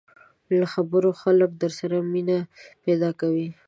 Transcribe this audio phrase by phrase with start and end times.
[0.59, 2.39] له خبرو خلک در سره مینه
[2.83, 3.47] پیدا کوي